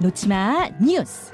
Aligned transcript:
놓지마 0.00 0.68
뉴스. 0.80 1.32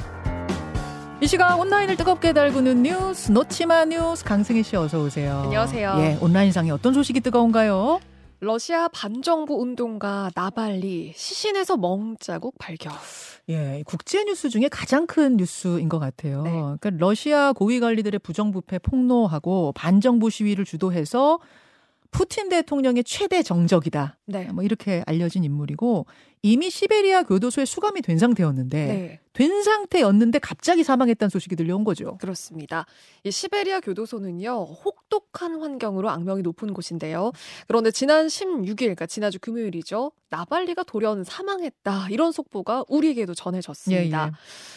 이 1.21 1.27
시각 1.27 1.61
온라인을 1.61 1.97
뜨겁게 1.97 2.33
달구는 2.33 2.83
뉴스 2.83 3.31
놓지마 3.31 3.85
뉴스 3.85 4.25
강승희 4.25 4.63
씨 4.63 4.75
어서 4.75 5.03
오세요. 5.03 5.43
안녕하세요. 5.45 5.95
예, 5.99 6.19
온라인상에 6.23 6.71
어떤 6.71 6.95
소식이 6.95 7.21
뜨거운가요? 7.21 8.01
러시아 8.41 8.89
반정부 8.89 9.61
운동가 9.61 10.31
나발니 10.35 11.13
시신에서 11.15 11.77
멍자국 11.77 12.55
발견. 12.59 12.95
예, 13.51 13.83
국제 13.85 14.25
뉴스 14.25 14.49
중에 14.49 14.69
가장 14.71 15.07
큰 15.07 15.37
뉴스인 15.37 15.91
것 15.91 15.99
같아요. 15.99 16.43
네. 16.43 16.51
그러니까 16.51 16.91
러시아 16.93 17.53
고위 17.53 17.81
관리들의 17.81 18.19
부정부패 18.21 18.79
폭로하고 18.79 19.73
반정부 19.73 20.31
시위를 20.31 20.65
주도해서 20.65 21.39
푸틴 22.11 22.49
대통령의 22.49 23.05
최대 23.05 23.43
정적이다. 23.43 24.17
네. 24.27 24.49
뭐 24.53 24.65
이렇게 24.65 25.03
알려진 25.07 25.45
인물이고 25.45 26.07
이미 26.45 26.69
시베리아 26.69 27.23
교도소에 27.23 27.65
수감이 27.65 28.03
된 28.03 28.19
상태였는데 28.19 28.87
네, 28.87 29.21
된 29.33 29.63
상태였는데 29.63 30.41
갑자기 30.41 30.85
사망했다는 30.85 31.31
소식이 31.31 31.57
들려온 31.57 31.85
거죠. 31.85 32.19
그렇습니다. 32.19 32.85
이 33.25 33.31
시베리아 33.31 33.81
교도소는요, 33.81 34.51
혹독한 34.85 35.61
환경으로 35.61 36.11
악명이 36.11 36.43
높은 36.43 36.75
곳인데요. 36.75 37.33
그런데 37.67 37.91
지난 37.91 38.27
16일, 38.27 38.77
그러니까 38.79 39.07
지난주 39.07 39.39
금요일이죠. 39.41 40.13
나발리가 40.29 40.83
돌연 40.85 41.25
사망했다. 41.25 42.09
이런 42.11 42.33
속보가 42.33 42.85
우리에게도 42.89 43.35
전해졌습니다. 43.35 44.23
예, 44.23 44.27
예. 44.27 44.33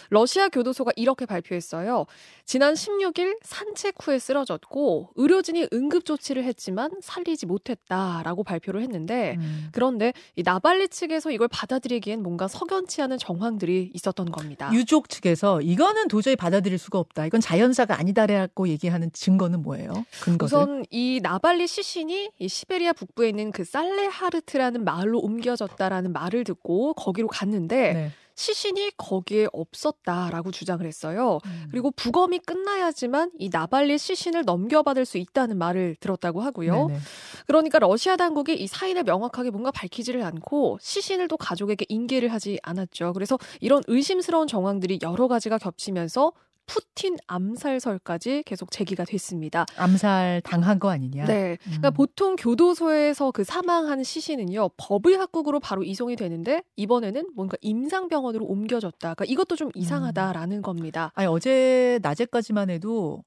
러시아 0.10 0.50
교도소가 0.50 0.92
이렇게 0.96 1.26
발표했어요. 1.26 2.06
지난 2.46 2.76
16일 2.76 3.40
산책 3.44 3.96
후에 4.00 4.20
쓰러졌고 4.20 5.12
의료진이 5.16 5.68
응급 5.74 6.06
조치를 6.06 6.44
했지만 6.44 6.92
살리지 7.02 7.46
못했다라고 7.46 8.44
발표를 8.44 8.82
했는데 8.82 9.36
음. 9.40 9.70
그런데 9.72 10.14
이 10.36 10.44
나발리 10.44 10.90
측에서 10.90 11.32
이걸 11.32 11.48
받아들이기엔 11.58 12.22
뭔가 12.22 12.48
석연치 12.48 13.02
않은 13.02 13.18
정황들이 13.18 13.90
있었던 13.96 14.32
겁니다. 14.32 14.70
유족 14.74 15.10
측에서 15.10 15.60
이거는 15.62 16.08
도저히 16.08 16.36
받아들일 16.36 16.78
수가 16.78 17.00
없다. 17.00 17.26
이건 17.26 17.42
자연사가 17.42 17.98
아니다라고 17.98 18.68
얘기하는 18.68 19.12
증거는 19.12 19.64
뭐예요? 19.64 20.06
근거들. 20.22 20.46
우선 20.46 20.86
이 20.92 21.20
나발리 21.24 21.66
시신이 21.66 22.30
이 22.38 22.48
시베리아 22.48 22.94
북부에 22.94 23.30
있는 23.30 23.52
그 23.52 23.64
살레하르트라는 23.64 24.84
마을로 24.84 25.20
옮겨졌다라는 25.20 26.14
말을 26.14 26.44
듣고 26.44 26.94
거기로 26.94 27.28
갔는데 27.28 27.94
네. 27.94 28.12
시신이 28.38 28.92
거기에 28.98 29.48
없었다라고 29.52 30.52
주장을 30.52 30.86
했어요. 30.86 31.40
음. 31.46 31.68
그리고 31.72 31.90
부검이 31.92 32.40
끝나야지만 32.40 33.32
이 33.40 33.50
나발리 33.52 33.98
시신을 33.98 34.44
넘겨받을 34.46 35.06
수 35.06 35.18
있다는 35.18 35.58
말을 35.58 35.98
들었다고 36.00 36.42
하고요. 36.42 36.88
네네. 36.88 37.00
그러니까 37.48 37.80
러시아 37.80 38.16
당국이 38.16 38.54
이 38.54 38.68
사인을 38.68 39.04
명확하게 39.04 39.50
뭔가 39.50 39.72
밝히지를 39.72 40.22
않고 40.22 40.78
시신을 40.80 41.28
또 41.28 41.36
가족에게 41.36 41.86
인계를 41.90 42.32
하지 42.32 42.60
않았죠. 42.62 43.14
그래서 43.14 43.40
이런 43.60 43.82
의심스러운 43.88 44.48
정황들이 44.48 45.00
여러 45.02 45.28
가지가 45.28 45.58
겹치면서 45.58 46.32
푸틴 46.68 47.18
암살설까지 47.28 48.44
계속 48.46 48.72
제기가 48.72 49.06
됐습니다. 49.06 49.66
암살 49.78 50.42
당한 50.44 50.80
거 50.80 50.90
아니냐? 50.90 51.26
네. 51.26 51.58
그러니까 51.64 51.90
음. 51.90 51.94
보통 51.94 52.36
교도소에서 52.36 53.32
그 53.32 53.44
사망한 53.44 54.04
시신은요, 54.04 54.70
법의 54.78 55.18
학국으로 55.18 55.60
바로 55.60 55.84
이송이 55.84 56.16
되는데, 56.16 56.62
이번에는 56.76 57.32
뭔가 57.36 57.58
임상병원으로 57.62 58.46
옮겨졌다. 58.46 59.00
그러니까 59.00 59.26
이것도 59.26 59.56
좀 59.56 59.72
이상하다라는 59.74 60.62
겁니다. 60.62 61.12
아니 61.16 61.28
어제 61.28 62.00
낮에까지만 62.04 62.70
해도 62.70 63.24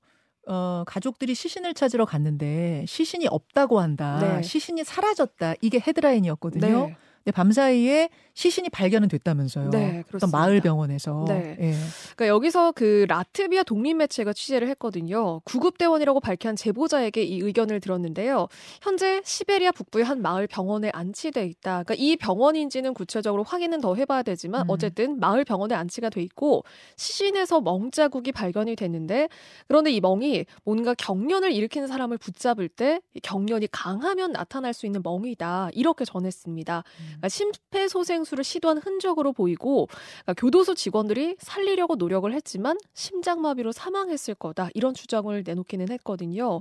어, 0.46 0.84
가족들이 0.86 1.34
시신을 1.34 1.74
찾으러 1.74 2.04
갔는데 2.04 2.84
시신이 2.86 3.26
없다고 3.28 3.80
한다. 3.80 4.18
네. 4.20 4.42
시신이 4.42 4.84
사라졌다. 4.84 5.54
이게 5.60 5.78
헤드라인이었거든요. 5.78 6.86
네. 6.86 6.96
근데 7.24 7.32
밤사이에 7.32 8.08
시신이 8.32 8.70
발견은 8.70 9.08
됐다면서요. 9.08 9.70
네, 9.70 10.02
그렇습니다. 10.08 10.38
마을 10.38 10.60
병원에서. 10.60 11.26
네. 11.28 11.56
예. 11.60 11.74
그러니까 12.16 12.28
여기서 12.28 12.72
그 12.72 13.04
라트비아 13.08 13.64
독립 13.64 13.94
매체가 13.94 14.32
취재를 14.32 14.68
했거든요. 14.70 15.40
구급대원이라고 15.44 16.20
밝힌 16.20 16.56
제보자에게 16.56 17.22
이 17.22 17.40
의견을 17.40 17.80
들었는데요. 17.80 18.48
현재 18.80 19.20
시베리아 19.24 19.72
북부의 19.72 20.04
한 20.06 20.22
마을 20.22 20.46
병원에 20.46 20.90
안치돼 20.94 21.44
있다. 21.44 21.82
그러니까 21.82 21.94
이 21.98 22.16
병원인지는 22.16 22.94
구체적으로 22.94 23.42
확인은 23.42 23.82
더 23.82 23.94
해봐야 23.94 24.22
되지만 24.22 24.62
음. 24.62 24.70
어쨌든 24.70 25.20
마을 25.20 25.44
병원에 25.44 25.74
안치가 25.74 26.08
돼 26.08 26.22
있고 26.22 26.64
시신에서 26.96 27.60
멍 27.60 27.90
자국이 27.90 28.32
발견이 28.32 28.76
됐는데 28.76 29.28
그런데 29.68 29.90
이 29.90 30.00
멍이 30.00 30.46
뭔가 30.64 30.94
경련을 30.94 31.52
일으키는 31.52 31.88
사람을 31.88 32.16
붙잡을 32.16 32.68
때이 32.68 33.00
경련이 33.22 33.68
강하면 33.70 34.32
나타날 34.32 34.72
수 34.72 34.86
있는 34.86 35.02
멍이다. 35.02 35.70
이렇게 35.74 36.06
전했습니다. 36.06 36.84
그러니까 37.10 37.28
심폐소생술을 37.28 38.44
시도한 38.44 38.78
흔적으로 38.78 39.32
보이고 39.32 39.88
그러니까 40.24 40.34
교도소 40.34 40.74
직원들이 40.74 41.36
살리려고 41.38 41.96
노력을 41.96 42.32
했지만 42.32 42.78
심장마비로 42.94 43.72
사망했을 43.72 44.34
거다 44.34 44.68
이런 44.74 44.94
주장을 44.94 45.42
내놓기는 45.44 45.90
했거든요. 45.90 46.60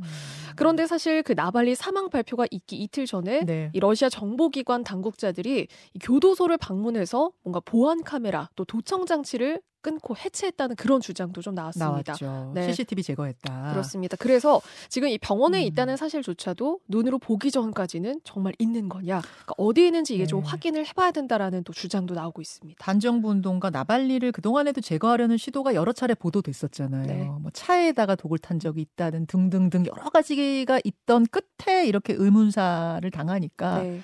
그런데 0.55 0.87
사실 0.87 1.23
그 1.23 1.33
나발리 1.33 1.75
사망 1.75 2.09
발표가 2.09 2.45
있기 2.51 2.75
이틀 2.77 3.05
전에 3.05 3.45
네. 3.45 3.71
이 3.73 3.79
러시아 3.79 4.09
정보기관 4.09 4.83
당국자들이 4.83 5.67
이 5.93 5.99
교도소를 5.99 6.57
방문해서 6.57 7.31
뭔가 7.43 7.59
보안 7.59 8.03
카메라 8.03 8.49
또 8.55 8.65
도청 8.65 9.05
장치를 9.05 9.61
끊고 9.81 10.15
해체했다는 10.15 10.75
그런 10.75 11.01
주장도 11.01 11.41
좀 11.41 11.55
나왔습니다. 11.55 12.15
나왔죠. 12.19 12.51
네. 12.53 12.67
CCTV 12.67 13.03
제거했다. 13.03 13.71
그렇습니다. 13.71 14.17
그래서 14.17 14.61
지금 14.89 15.07
이 15.07 15.17
병원에 15.17 15.61
음. 15.61 15.67
있다는 15.67 15.97
사실조차도 15.97 16.79
눈으로 16.87 17.17
보기 17.19 17.51
전까지는 17.51 18.21
정말 18.23 18.53
있는 18.59 18.89
거냐, 18.89 19.21
그러니까 19.21 19.53
어디에 19.57 19.87
있는지 19.87 20.15
이게 20.15 20.25
좀 20.25 20.41
네. 20.41 20.49
확인을 20.49 20.85
해봐야 20.87 21.11
된다라는 21.11 21.63
또 21.63 21.73
주장도 21.73 22.13
나오고 22.13 22.41
있습니다. 22.41 22.83
반정부 22.83 23.29
운동가 23.29 23.69
나발리를 23.69 24.31
그동안에도 24.31 24.81
제거하려는 24.81 25.37
시도가 25.37 25.75
여러 25.75 25.93
차례 25.93 26.13
보도됐었잖아요. 26.13 27.07
네. 27.07 27.23
뭐 27.25 27.49
차에다가 27.53 28.15
독을 28.15 28.37
탄 28.39 28.59
적이 28.59 28.81
있다든 28.81 29.27
등등등 29.27 29.85
여러 29.85 30.09
가지가 30.09 30.79
있던 30.83 31.25
끝에 31.27 31.87
이렇게 31.87 32.13
의문사를 32.13 33.09
당하니까 33.11 33.83
네. 33.83 34.01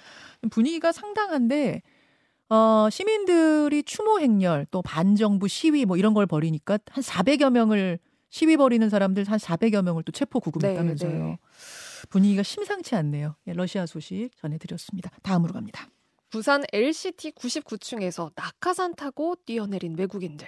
분위기가 0.49 0.91
상당한데 0.91 1.81
어, 2.50 2.89
시민들이 2.91 3.83
추모 3.83 4.19
행렬 4.19 4.67
또 4.72 4.81
반정부 4.81 5.47
시위 5.47 5.85
뭐 5.85 5.97
이런 5.97 6.13
걸 6.13 6.25
벌이니까 6.25 6.79
한 6.89 7.03
400여 7.03 7.50
명을 7.50 8.00
시위 8.29 8.57
벌이는 8.57 8.89
사람들 8.89 9.23
한 9.25 9.39
400여 9.39 9.81
명을 9.81 10.03
또 10.03 10.11
체포 10.11 10.39
구금했다면서요. 10.39 11.11
네, 11.11 11.17
네. 11.17 11.39
분위기가 12.09 12.44
심상치 12.44 12.95
않네요. 12.95 13.35
예, 13.47 13.53
러시아 13.53 13.85
소식 13.85 14.29
전해드렸습니다. 14.38 15.09
다음으로 15.23 15.53
갑니다. 15.53 15.88
부산 16.29 16.63
LCT 16.72 17.31
99층에서 17.31 18.31
낙하산 18.35 18.95
타고 18.95 19.35
뛰어내린 19.45 19.97
외국인들. 19.97 20.47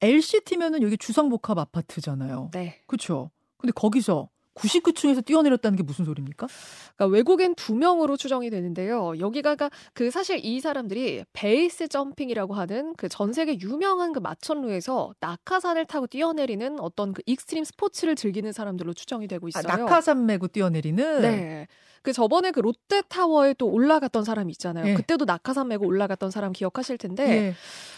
LCT면은 0.00 0.82
여기 0.82 0.98
주상복합 0.98 1.58
아파트잖아요. 1.58 2.50
네. 2.52 2.82
그렇죠. 2.86 3.30
근데 3.56 3.72
거기서 3.72 4.28
99층에서 4.54 5.24
뛰어내렸다는 5.24 5.76
게 5.76 5.82
무슨 5.82 6.04
소리입니까? 6.04 6.46
그러니까 6.96 7.12
외국인 7.14 7.54
두 7.54 7.74
명으로 7.74 8.16
추정이 8.16 8.50
되는데요. 8.50 9.12
여기가 9.18 9.56
가- 9.56 9.70
그 9.94 10.10
사실 10.10 10.40
이 10.44 10.60
사람들이 10.60 11.24
base 11.32 11.88
jumping이라고 11.88 12.54
하는 12.54 12.94
그 12.94 13.08
전 13.08 13.32
세계 13.32 13.58
유명한 13.60 14.12
그 14.12 14.18
마천루에서 14.20 15.14
낙하산을 15.20 15.86
타고 15.86 16.06
뛰어내리는 16.06 16.80
어떤 16.80 17.12
그 17.12 17.22
extreme 17.26 17.64
sports를 17.64 18.16
즐기는 18.16 18.50
사람들로 18.52 18.92
추정이 18.94 19.28
되고 19.28 19.46
아, 19.46 19.60
있어요. 19.60 19.62
낙하산 19.84 20.26
메고 20.26 20.48
뛰어내리는 20.48 21.22
네. 21.22 21.66
그 22.04 22.12
저번에 22.12 22.50
그 22.50 22.60
롯데타워에 22.60 23.54
또 23.54 23.66
올라갔던 23.66 24.24
사람 24.24 24.50
있잖아요. 24.50 24.90
예. 24.90 24.94
그때도 24.94 25.24
낙하산 25.24 25.68
메고 25.68 25.86
올라갔던 25.86 26.30
사람 26.30 26.52
기억하실 26.52 26.98
텐데 26.98 27.28
예. 27.28 27.54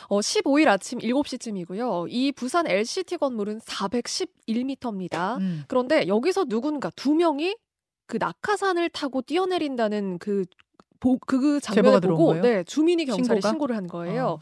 어, 0.06 0.20
15일 0.20 0.68
아침 0.68 1.00
7시쯤이고요. 1.00 2.06
이 2.08 2.30
부산 2.30 2.68
LCT 2.68 3.16
건물은 3.16 3.58
411m입니다. 3.58 5.38
음. 5.38 5.64
그런데 5.66 6.06
여기서 6.06 6.44
누군가 6.44 6.88
두 6.94 7.14
명이 7.14 7.56
그 8.06 8.18
낙하산을 8.20 8.90
타고 8.90 9.22
뛰어내린다는 9.22 10.18
그, 10.20 10.44
보, 11.00 11.18
그 11.18 11.58
장면을 11.58 12.00
보고 12.00 12.26
거예요? 12.26 12.42
네, 12.42 12.62
주민이 12.62 13.06
경찰에 13.06 13.40
신고가? 13.40 13.48
신고를 13.48 13.76
한 13.76 13.88
거예요. 13.88 14.24
어, 14.24 14.38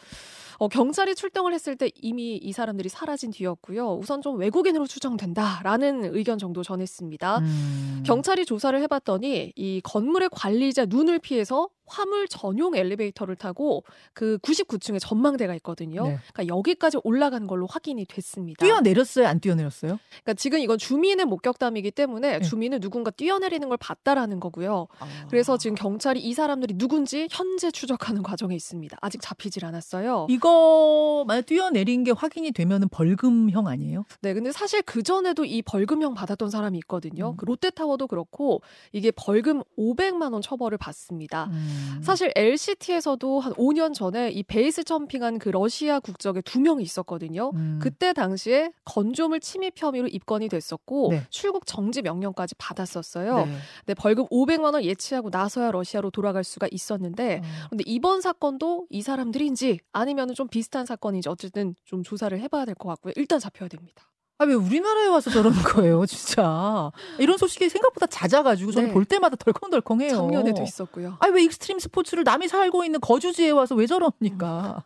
경찰이 0.71 1.15
출동을 1.15 1.53
했을 1.53 1.77
때 1.77 1.91
이미 2.01 2.37
이 2.37 2.53
사람들이 2.53 2.89
사라진 2.89 3.31
뒤였고요. 3.31 3.95
우선 3.95 4.23
좀 4.23 4.39
외국인으로 4.39 4.87
추정된다라는 4.87 6.15
의견 6.15 6.39
정도 6.39 6.63
전했습니다. 6.63 7.39
음. 7.39 8.03
경찰이 8.07 8.45
조사를 8.45 8.81
해봤더니 8.83 9.53
이 9.57 9.81
건물의 9.83 10.29
관리자 10.33 10.87
눈을 10.87 11.19
피해서 11.19 11.69
화물 11.87 12.29
전용 12.29 12.75
엘리베이터를 12.77 13.37
타고 13.37 13.85
그 14.13 14.39
99층에 14.39 14.99
전망대가 15.01 15.55
있거든요. 15.57 16.09
네. 16.09 16.19
그러니까 16.33 16.55
여기까지 16.57 16.99
올라간 17.05 17.47
걸로 17.47 17.67
확인이 17.67 18.05
됐습니다. 18.05 18.65
뛰어내렸어요? 18.65 19.27
안 19.27 19.41
뛰어내렸어요? 19.41 19.99
그러니까 20.11 20.35
지금 20.35 20.59
이건 20.61 20.79
주민의 20.79 21.27
목격담이기 21.27 21.91
때문에 21.91 22.39
네. 22.39 22.45
주민은 22.45 22.81
누군가 22.81 23.11
뛰어내리는 23.11 23.69
걸 23.69 23.77
봤다라는 23.77 24.41
거고요. 24.41 24.89
그래서 25.29 25.57
지금 25.59 25.75
경찰이 25.75 26.21
이 26.21 26.33
사람들이 26.33 26.75
누군지 26.75 27.29
현재 27.31 27.71
추적하는 27.71 28.23
과정에 28.23 28.55
있습니다. 28.55 28.97
아직 29.01 29.21
잡히질 29.21 29.65
않았어요. 29.65 30.27
이거 30.31 31.25
만약 31.27 31.47
뛰어내린 31.47 32.05
게 32.05 32.11
확인이 32.11 32.53
되면은 32.53 32.89
벌금형 32.89 33.67
아니에요? 33.67 34.05
네, 34.21 34.35
근데 34.35 34.53
사실 34.53 34.83
그 34.83 35.03
전에도 35.03 35.45
이 35.45 35.63
벌금형 35.63 36.15
받았던 36.15 36.51
사람이 36.51 36.79
있거든요. 36.79 37.31
음. 37.31 37.37
그 37.37 37.45
롯데타워도 37.45 38.07
그렇고 38.07 38.63
이게 38.93 39.11
벌금 39.11 39.63
500만 39.79 40.33
원 40.33 40.43
처벌을 40.43 40.79
받습니다. 40.79 41.45
음. 41.53 41.74
음. 41.97 42.03
사실 42.03 42.33
LCT에서도 42.37 43.41
한 43.41 43.53
5년 43.55 43.95
전에 43.95 44.31
이 44.31 44.43
베이스 44.43 44.85
점핑한 44.85 45.39
그 45.39 45.49
러시아 45.49 46.01
국적의 46.01 46.43
두 46.43 46.61
명이 46.61 46.83
있었거든요. 46.83 47.51
음. 47.55 47.79
그때 47.83 48.13
당시에 48.13 48.71
건조물 48.85 49.41
침입 49.41 49.75
혐의로 49.77 50.07
입건이 50.09 50.49
됐었고 50.49 51.09
네. 51.11 51.27
출국 51.31 51.67
정지 51.67 52.03
명령까지 52.03 52.55
받았었어요. 52.57 53.47
네. 53.47 53.57
네, 53.87 53.95
벌금 53.95 54.27
500만 54.27 54.75
원 54.75 54.85
예치하고 54.85 55.31
나서야 55.31 55.71
러시아로 55.71 56.11
돌아갈 56.11 56.45
수가 56.45 56.69
있었는데 56.71 57.41
어. 57.43 57.69
근데 57.71 57.85
이번 57.87 58.21
사건도 58.21 58.87
이 58.91 59.03
사람들인지 59.03 59.81
아니면 59.93 60.35
좀 60.35 60.49
비슷한 60.49 60.87
사건인지 60.87 61.29
어쨌든 61.29 61.75
좀 61.85 62.03
조사를 62.03 62.39
해봐야 62.39 62.65
될 62.65 62.75
것 62.75 62.89
같고요. 62.89 63.13
일단 63.17 63.39
잡혀야 63.39 63.69
됩니다. 63.69 64.05
아, 64.39 64.45
왜 64.45 64.55
우리나라에 64.55 65.07
와서 65.07 65.31
저러는 65.31 65.63
거예요, 65.63 66.05
진짜. 66.07 66.91
이런 67.19 67.39
소식이 67.39 67.69
생각보다 67.69 68.07
잦아가지고 68.07 68.73
저는 68.73 68.89
네. 68.89 68.93
볼 68.93 69.05
때마다 69.05 69.37
덜컹덜컹해요. 69.37 70.11
작년에도 70.11 70.63
있었고요. 70.63 71.17
아, 71.21 71.29
왜 71.29 71.45
익스트림 71.45 71.79
스포츠를 71.79 72.25
남이 72.25 72.49
살고 72.49 72.85
있는 72.85 73.01
거주지에 73.01 73.51
와서 73.51 73.77
왜 73.77 73.87
저럽니까? 73.87 74.85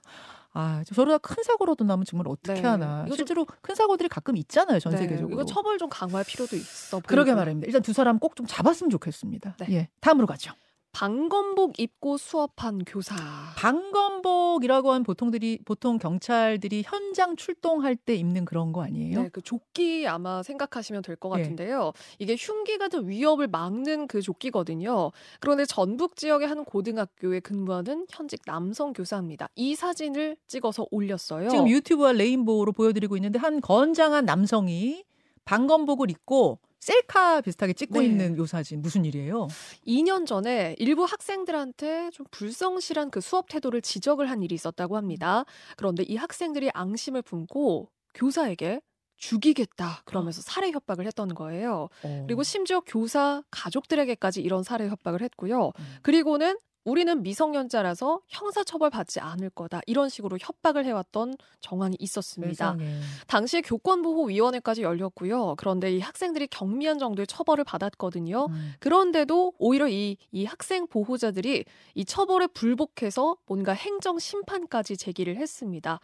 아, 0.52 0.82
저러다 0.94 1.18
큰 1.18 1.42
사고라도 1.42 1.84
나면 1.84 2.04
정말 2.04 2.28
어떻게 2.28 2.60
네. 2.60 2.68
하나. 2.68 3.06
실제로 3.14 3.46
큰 3.62 3.74
사고들이 3.74 4.08
가끔 4.10 4.36
있잖아요, 4.36 4.80
전 4.80 4.92
네. 4.92 4.98
세계적으로. 4.98 5.32
이거 5.32 5.44
처벌 5.46 5.78
좀 5.78 5.88
강화할 5.88 6.24
필요도 6.26 6.54
있어. 6.54 7.00
그러게 7.06 7.32
말입니다. 7.34 7.66
일단 7.66 7.80
두 7.82 7.92
사람 7.94 8.18
꼭 8.18 8.34
좀 8.36 8.46
잡았으면 8.46 8.90
좋겠습니다. 8.90 9.56
네. 9.60 9.66
예. 9.70 9.88
다음으로 10.00 10.26
가죠. 10.26 10.52
방검복 10.98 11.78
입고 11.78 12.16
수업한 12.16 12.82
교사. 12.84 13.14
방검복이라고 13.56 14.90
하면 14.90 15.04
보통들이 15.04 15.60
보통 15.64 15.96
경찰들이 15.96 16.82
현장 16.84 17.36
출동할 17.36 17.94
때 17.94 18.16
입는 18.16 18.44
그런 18.44 18.72
거 18.72 18.82
아니에요? 18.82 19.22
네, 19.22 19.28
그 19.32 19.40
조끼 19.40 20.08
아마 20.08 20.42
생각하시면 20.42 21.02
될것 21.02 21.38
예. 21.38 21.42
같은데요. 21.42 21.92
네. 21.94 22.16
이게 22.18 22.34
흉기 22.36 22.78
같은 22.78 23.08
위협을 23.08 23.46
막는 23.46 24.08
그 24.08 24.20
조끼거든요. 24.20 25.12
그런데 25.38 25.66
전북 25.66 26.16
지역의 26.16 26.48
한 26.48 26.64
고등학교에 26.64 27.38
근무하는 27.38 28.04
현직 28.10 28.42
남성 28.44 28.92
교사입니다. 28.92 29.50
이 29.54 29.76
사진을 29.76 30.36
찍어서 30.48 30.86
올렸어요. 30.90 31.48
지금 31.48 31.68
유튜브와 31.68 32.10
레인보우로 32.10 32.72
보여드리고 32.72 33.16
있는데 33.18 33.38
한 33.38 33.60
건장한 33.60 34.24
남성이 34.24 35.04
방검복을 35.44 36.10
입고 36.10 36.58
셀카 36.80 37.40
비슷하게 37.42 37.72
찍고 37.72 38.00
네. 38.00 38.06
있는 38.06 38.36
요 38.38 38.46
사진 38.46 38.80
무슨 38.82 39.04
일이에요? 39.04 39.48
2년 39.86 40.26
전에 40.26 40.76
일부 40.78 41.04
학생들한테 41.04 42.10
좀 42.10 42.26
불성실한 42.30 43.10
그 43.10 43.20
수업 43.20 43.48
태도를 43.48 43.82
지적을 43.82 44.30
한 44.30 44.42
일이 44.42 44.54
있었다고 44.54 44.96
합니다. 44.96 45.44
그런데 45.76 46.02
이 46.04 46.16
학생들이 46.16 46.70
앙심을 46.72 47.22
품고 47.22 47.90
교사에게 48.14 48.80
죽이겠다 49.16 50.02
그러면서 50.04 50.40
살해 50.42 50.70
협박을 50.70 51.04
했던 51.06 51.34
거예요. 51.34 51.88
어. 52.04 52.24
그리고 52.26 52.42
심지어 52.44 52.80
교사 52.80 53.42
가족들에게까지 53.50 54.40
이런 54.40 54.62
살해 54.62 54.88
협박을 54.88 55.22
했고요. 55.22 55.72
음. 55.76 55.96
그리고는 56.02 56.56
우리는 56.88 57.22
미성년자라서 57.22 58.20
형사처벌 58.28 58.90
받지 58.90 59.20
않을 59.20 59.50
거다. 59.50 59.80
이런 59.86 60.08
식으로 60.08 60.38
협박을 60.40 60.84
해왔던 60.86 61.36
정황이 61.60 61.96
있었습니다. 61.98 62.76
세상에. 62.76 63.00
당시에 63.26 63.60
교권보호위원회까지 63.62 64.82
열렸고요. 64.82 65.56
그런데 65.56 65.92
이 65.92 66.00
학생들이 66.00 66.46
경미한 66.46 66.98
정도의 66.98 67.26
처벌을 67.26 67.64
받았거든요. 67.64 68.46
음. 68.48 68.72
그런데도 68.78 69.54
오히려 69.58 69.88
이, 69.88 70.16
이 70.32 70.44
학생 70.44 70.86
보호자들이 70.86 71.64
이 71.94 72.04
처벌에 72.04 72.46
불복해서 72.46 73.36
뭔가 73.46 73.72
행정 73.72 74.18
심판까지 74.18 74.96
제기를 74.96 75.36
했습니다. 75.36 76.00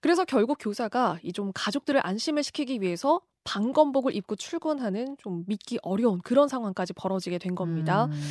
그래서 0.00 0.24
결국 0.24 0.58
교사가 0.60 1.18
이 1.22 1.36
좀 1.36 1.52
가족들을 1.54 2.00
안심을 2.02 2.42
시키기 2.42 2.80
위해서 2.80 3.20
방검복을 3.46 4.14
입고 4.16 4.36
출근하는 4.36 5.16
좀 5.18 5.44
믿기 5.46 5.78
어려운 5.82 6.20
그런 6.20 6.48
상황까지 6.48 6.92
벌어지게 6.92 7.38
된 7.38 7.54
겁니다. 7.54 8.06
음. 8.06 8.22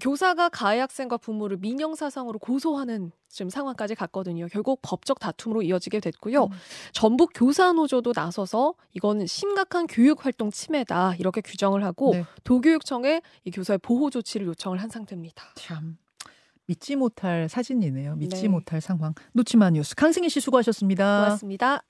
교사가 0.00 0.48
가해 0.48 0.80
학생과 0.80 1.16
부모를 1.16 1.56
민영사상으로 1.58 2.40
고소하는 2.40 3.12
지금 3.28 3.48
상황까지 3.48 3.94
갔거든요. 3.94 4.46
결국 4.50 4.80
법적 4.82 5.20
다툼으로 5.20 5.62
이어지게 5.62 6.00
됐고요. 6.00 6.44
음. 6.44 6.50
전북 6.92 7.30
교사노조도 7.34 8.12
나서서 8.14 8.74
이건 8.92 9.26
심각한 9.26 9.86
교육활동 9.86 10.50
침해다 10.50 11.14
이렇게 11.16 11.40
규정을 11.40 11.84
하고 11.84 12.10
네. 12.12 12.24
도교육청에 12.42 13.22
이 13.44 13.50
교사의 13.50 13.78
보호 13.78 14.10
조치를 14.10 14.46
요청을 14.48 14.82
한 14.82 14.90
상태입니다. 14.90 15.44
참. 15.54 15.96
믿지 16.66 16.96
못할 16.96 17.48
사진이네요. 17.48 18.16
믿지 18.16 18.42
네. 18.42 18.48
못할 18.48 18.80
상황. 18.80 19.14
놓치마 19.32 19.70
뉴스 19.70 19.94
강승희 19.94 20.28
씨 20.30 20.40
수고하셨습니다. 20.40 21.24
고맙습니다. 21.24 21.84